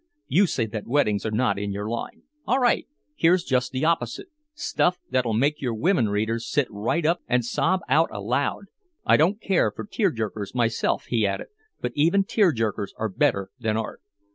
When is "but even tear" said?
11.81-12.51